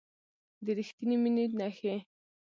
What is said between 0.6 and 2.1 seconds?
د ریښتینې مینې نښې